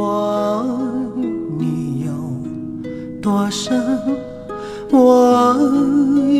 [0.00, 3.78] 我爱你有多深？
[4.90, 5.58] 我爱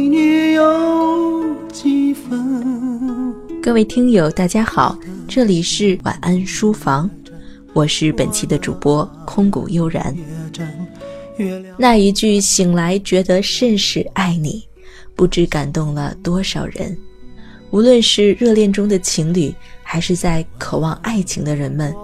[0.08, 3.34] 你有几分？
[3.62, 7.10] 各位听友，大家好，这里是晚安书房，
[7.74, 10.16] 我是本期的主播空谷悠然。
[11.76, 14.66] 那一句“醒来觉得甚是爱你”，
[15.14, 16.96] 不知感动了多少人。
[17.72, 21.94] 无论是热恋中的情侣，还是在渴望爱情的人们，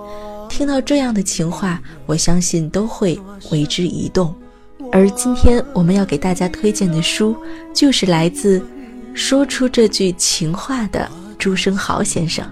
[0.48, 4.34] 听到这样的情话，我相信都会为之一动。
[4.92, 7.36] 而今天我们要给大家推荐的书，
[7.74, 8.64] 就是来自
[9.14, 12.44] 说出这句情话的朱生豪先生。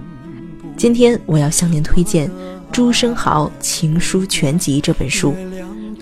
[0.77, 2.29] 今天我要向您推荐
[2.73, 5.35] 《朱生豪情书全集》这本书。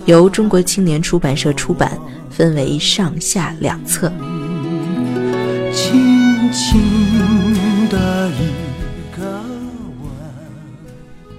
[0.05, 1.97] 由中国青年出版社出版，
[2.29, 4.11] 分为上下两册。
[5.71, 6.81] 轻轻
[7.89, 8.62] 的一。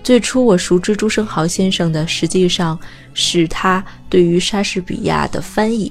[0.04, 2.78] 最初我熟知朱生豪先生的，实际上
[3.14, 5.90] 是他对于莎士比亚的翻译。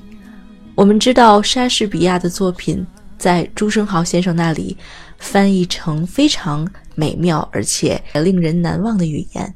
[0.76, 2.86] 我们知道莎士比亚的作品
[3.18, 4.78] 在朱生豪先生那里
[5.18, 9.56] 翻译成非常美妙而且令人难忘的语言。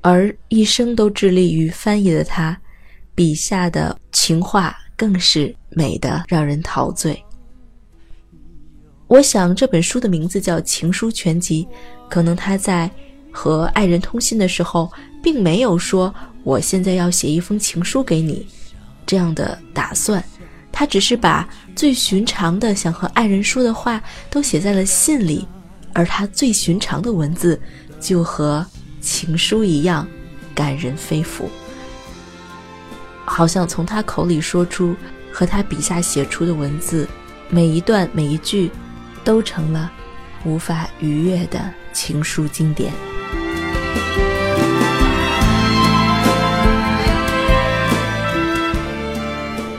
[0.00, 2.60] 而一生都致力于翻译的他，
[3.14, 7.16] 笔下的情话更是美得让人陶醉。
[9.06, 11.64] 我想这本书的名字叫《情书全集》，
[12.10, 12.90] 可能他在
[13.36, 14.90] 和爱人通信的时候，
[15.22, 18.46] 并没有说我现在要写一封情书给你
[19.04, 20.24] 这样的打算，
[20.72, 25.46] 他只是把最寻常的想和爱人说的话都写在了信里，
[25.92, 27.60] 而他最寻常的文字
[28.00, 28.64] 就和。
[28.98, 30.04] 情书一样
[30.52, 31.44] 感人肺腑，
[33.24, 34.96] 好像从他口里说出
[35.30, 37.06] 和他笔下写出的文字，
[37.48, 38.68] 每一段每一句，
[39.22, 39.92] 都成了
[40.44, 42.92] 无法逾越的情书经典。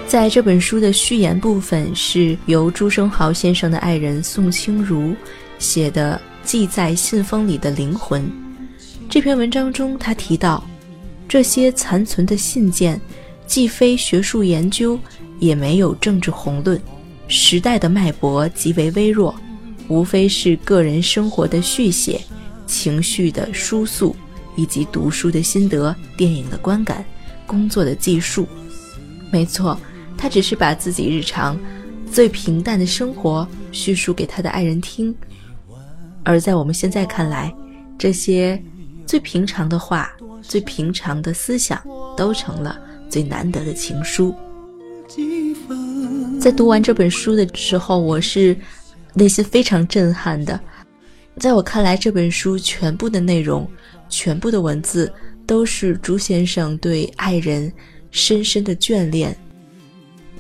[0.07, 5.13] 在这本书的序言部分，是由朱生豪先生的爱人宋清如
[5.59, 8.23] 写的《寄在信封里的灵魂》。
[9.09, 10.63] 这篇文章中，他提到，
[11.27, 12.99] 这些残存的信件，
[13.45, 14.97] 既非学术研究，
[15.39, 16.81] 也没有政治宏论，
[17.27, 19.35] 时代的脉搏极为微弱，
[19.89, 22.21] 无非是个人生活的续写，
[22.67, 24.15] 情绪的输诉，
[24.55, 27.03] 以及读书的心得、电影的观感、
[27.45, 28.47] 工作的记述。
[29.31, 29.79] 没错，
[30.15, 31.57] 他只是把自己日常
[32.11, 35.15] 最平淡的生活叙述给他的爱人听，
[36.23, 37.51] 而在我们现在看来，
[37.97, 38.61] 这些。
[39.05, 40.11] 最平常的话，
[40.41, 41.81] 最平常的思想，
[42.17, 42.77] 都成了
[43.09, 44.35] 最难得的情书。
[46.41, 48.53] 在读完这本书的时候，我是
[49.13, 50.59] 内心非常震撼的。
[51.39, 53.69] 在我看来，这本书全部的内容，
[54.09, 55.11] 全部的文字，
[55.45, 57.71] 都是朱先生对爱人
[58.09, 59.37] 深深的眷恋。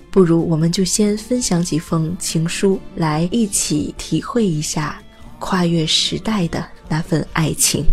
[0.09, 4.99] 不如我们就先分享几封情书，来一起体会一下
[5.37, 7.85] 跨越时代的那份爱情。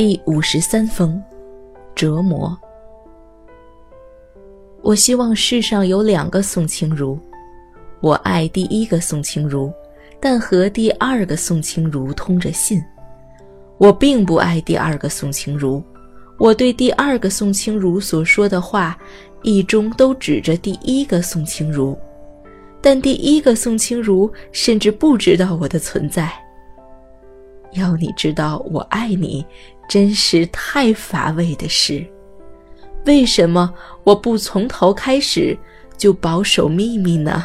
[0.00, 1.22] 第五十三封，
[1.94, 2.58] 折磨。
[4.80, 7.18] 我希望世上有两个宋清如，
[8.00, 9.70] 我爱第一个宋清如，
[10.18, 12.82] 但和第二个宋清如通着信。
[13.76, 15.82] 我并不爱第二个宋清如，
[16.38, 18.98] 我对第二个宋清如所说的话，
[19.42, 21.94] 意中都指着第一个宋清如，
[22.80, 26.32] 但第一个宋清如甚至不知道我的存在。
[27.74, 29.46] 要你知道我爱你，
[29.90, 32.06] 真是太乏味的事。
[33.06, 33.74] 为什么
[34.04, 35.58] 我不从头开始
[35.98, 37.44] 就保守秘密呢？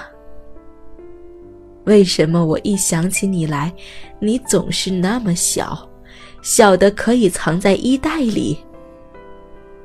[1.85, 3.73] 为什么我一想起你来，
[4.19, 5.89] 你总是那么小，
[6.43, 8.59] 小的可以藏在衣袋里？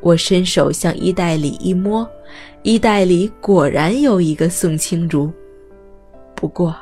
[0.03, 2.07] 我伸手向衣袋里一摸，
[2.63, 5.33] 衣袋里果然有一个宋清如，
[6.35, 6.77] 不过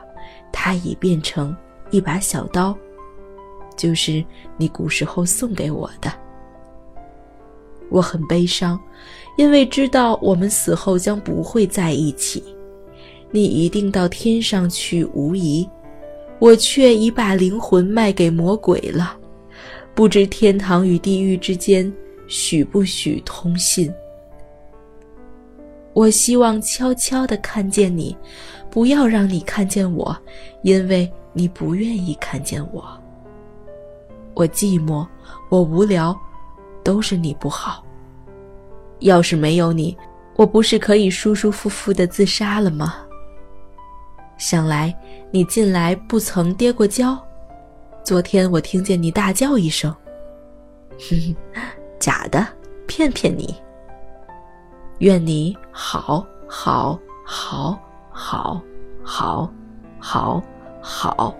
[0.50, 1.56] 它已变成
[1.92, 2.76] 一把小刀。
[3.78, 4.22] 就是
[4.58, 6.12] 你古时候送给我的，
[7.88, 8.78] 我很悲伤，
[9.36, 12.42] 因为知道我们死后将不会在一起，
[13.30, 15.66] 你一定到天上去无疑，
[16.40, 19.16] 我却已把灵魂卖给魔鬼了，
[19.94, 21.90] 不知天堂与地狱之间
[22.26, 23.90] 许不许通信。
[25.94, 28.16] 我希望悄悄地看见你，
[28.70, 30.16] 不要让你看见我，
[30.62, 32.84] 因为你不愿意看见我。
[34.38, 35.04] 我寂寞，
[35.48, 36.16] 我无聊，
[36.84, 37.84] 都是你不好。
[39.00, 39.98] 要是没有你，
[40.36, 42.94] 我不是可以舒舒服服的自杀了吗？
[44.36, 44.96] 想来
[45.32, 47.18] 你近来不曾跌过跤，
[48.04, 49.92] 昨天我听见你大叫一声，
[51.00, 51.34] 哼，
[51.98, 52.46] 假的，
[52.86, 53.52] 骗骗你。
[55.00, 57.76] 愿你好好好
[58.08, 58.62] 好
[59.02, 59.52] 好
[59.98, 60.40] 好
[60.80, 61.34] 好。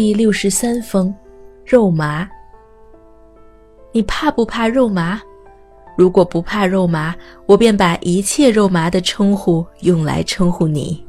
[0.00, 1.12] 第六十三封，
[1.66, 2.30] 肉麻。
[3.90, 5.20] 你怕不怕肉麻？
[5.96, 7.16] 如果不怕肉麻，
[7.46, 11.04] 我便把一切肉麻的称呼用来称呼你。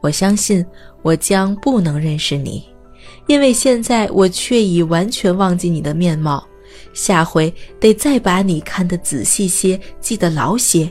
[0.00, 0.64] 我相信
[1.02, 2.64] 我将不能认识你，
[3.26, 6.42] 因为现在我却已完全忘记你的面貌。
[6.94, 10.90] 下回得再把你看得仔细些，记得牢些。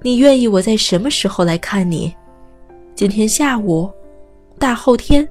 [0.00, 2.10] 你愿意我在什么时候来看你？
[2.94, 3.92] 今天下午？
[4.58, 5.28] 大后天？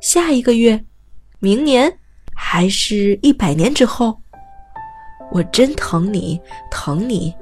[0.00, 0.82] 下一个月，
[1.40, 1.92] 明年，
[2.34, 4.16] 还是一百年之后？
[5.32, 6.40] 我真疼你，
[6.70, 7.34] 疼你，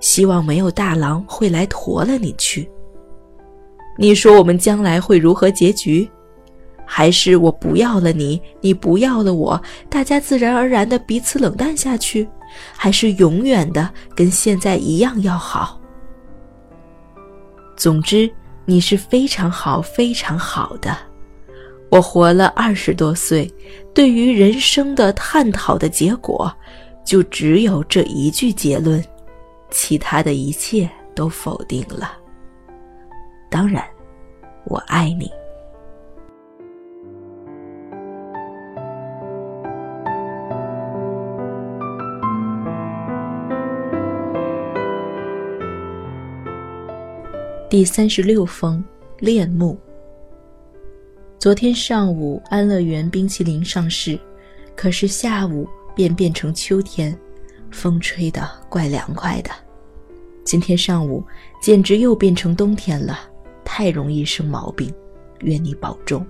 [0.00, 2.70] 希望没有大狼会来驮了你去。
[3.98, 6.08] 你说我们将来会如何结局？
[6.84, 9.60] 还是我不要了你，你不要了我，
[9.90, 12.28] 大家自然而然的彼此冷淡下去？
[12.76, 15.80] 还是永远的跟现在一样要好？
[17.76, 18.30] 总之，
[18.64, 20.96] 你是非常好，非常好的。
[21.88, 23.50] 我活了二十多岁，
[23.94, 26.52] 对于人生的探讨的结果，
[27.04, 29.02] 就只有这一句结论，
[29.70, 32.12] 其他的一切都否定了。
[33.48, 33.82] 当然，
[34.64, 35.30] 我爱你。
[47.70, 48.82] 第三十六封，
[49.18, 49.78] 恋慕。
[51.46, 54.18] 昨天上午，安乐园冰淇淋上市，
[54.74, 55.64] 可是下午
[55.94, 57.16] 便变成秋天，
[57.70, 59.50] 风吹得怪凉快的。
[60.42, 61.24] 今天上午
[61.62, 63.20] 简直又变成冬天了，
[63.64, 64.92] 太容易生毛病，
[65.42, 66.26] 愿你保重。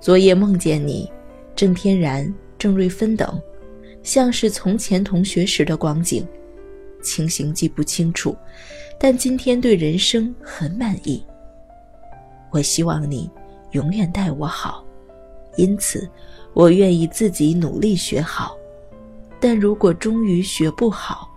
[0.00, 1.06] 昨夜梦见你，
[1.54, 3.38] 郑天然、郑瑞芬等，
[4.02, 6.26] 像是从前同学时的光景，
[7.02, 8.34] 情形记不清楚，
[8.98, 11.22] 但今天对人生很满意。
[12.50, 13.30] 我希望你。
[13.72, 14.84] 永远待我好，
[15.56, 16.08] 因此，
[16.54, 18.56] 我愿意自己努力学好。
[19.38, 21.28] 但如果终于学不好，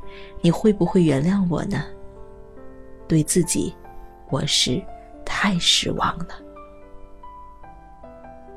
[0.42, 1.84] 你会不会原谅我呢？
[3.08, 3.74] 对自己，
[4.30, 4.82] 我是
[5.24, 6.30] 太失望了。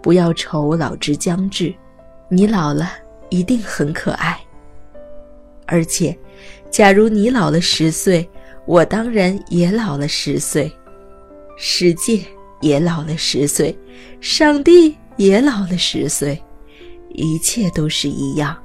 [0.03, 1.75] 不要愁老之将至，
[2.29, 2.91] 你老了
[3.29, 4.41] 一定很可爱。
[5.67, 6.17] 而且，
[6.71, 8.29] 假如你老了十岁，
[8.67, 10.73] 我当然也老了十岁，
[11.57, 12.25] 世界。
[12.61, 13.77] 也老了十岁，
[14.21, 16.43] 上帝也老了十岁，
[17.11, 18.57] 一切都是一样。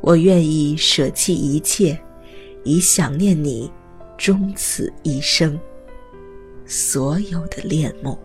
[0.00, 1.98] 我愿意舍弃一切，
[2.64, 3.70] 以想念你，
[4.16, 5.58] 终此一生，
[6.66, 8.18] 所有的恋慕。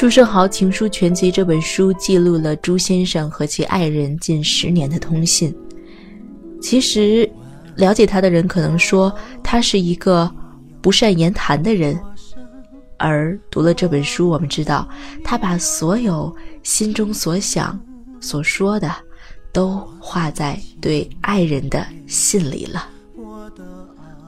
[0.00, 5.54] 朱生豪情书全集这本书记录了朱先生和其爱人近十年的通信。
[6.58, 7.30] 其实，
[7.76, 10.34] 了解他的人可能说他是一个
[10.80, 12.00] 不善言谈的人，
[12.96, 14.88] 而读了这本书，我们知道
[15.22, 17.78] 他把所有心中所想、
[18.22, 18.90] 所说的，
[19.52, 22.88] 都画在对爱人的信里了。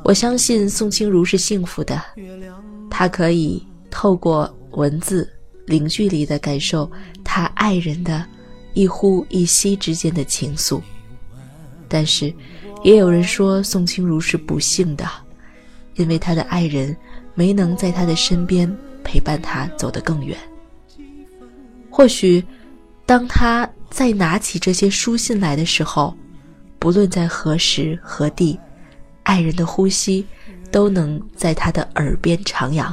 [0.05, 1.99] 我相信宋清如是幸福的，
[2.91, 5.27] 她可以透过文字。
[5.67, 6.91] 零距离的感受
[7.23, 8.27] 他爱人的，
[8.75, 10.81] 一呼一吸之间的情愫，
[11.89, 12.35] 但是，
[12.83, 15.09] 也有人说宋清如是不幸的，
[15.95, 16.97] 因为他的爱人
[17.35, 18.71] 没能在他的身边
[19.05, 20.37] 陪伴他走得更远。
[21.89, 22.45] 或许，
[23.07, 26.17] 当他再拿起这些书信来的时候，
[26.79, 28.59] 不论在何时何地，
[29.23, 30.27] 爱人的呼吸
[30.73, 32.93] 都能在他的耳边徜徉。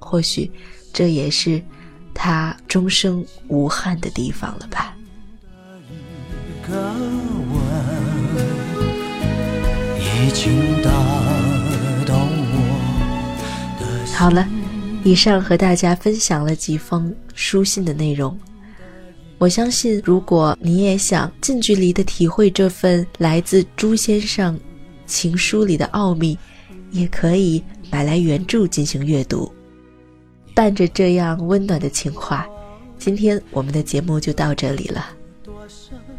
[0.00, 0.50] 或许。
[0.98, 1.62] 这也是
[2.12, 4.96] 他终生无憾的地方了吧。
[14.12, 14.44] 好了，
[15.04, 18.36] 以上和大家分享了几封书信的内容。
[19.38, 24.58] 我相信，如果你也想近距离的体会这份来自朱先生
[25.06, 26.36] 情书里的奥秘，
[26.90, 29.54] 也可以买来原著进行阅读。
[30.58, 32.44] 伴着这样温暖的情话，
[32.98, 35.06] 今天我们的节目就到这里了。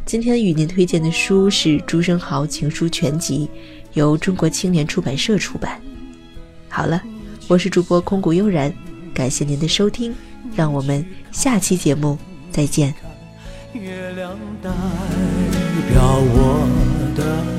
[0.06, 3.50] 今天与您推荐的书是《朱生豪情书全集》，
[3.96, 5.78] 由中国青年出版社出版。
[6.70, 7.04] 好了，
[7.50, 8.74] 我是主播空谷悠然，
[9.14, 10.16] 感谢您的收听，
[10.56, 12.18] 让我们下期节目
[12.50, 12.96] 再见。
[13.74, 14.70] 月亮代
[15.90, 17.59] 表我的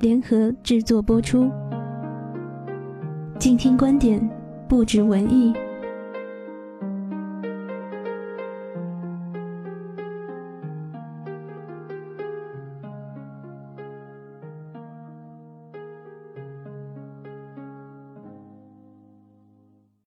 [0.00, 1.50] 联合制作播出。
[3.38, 4.18] 静听观点，
[4.66, 5.52] 不止文艺。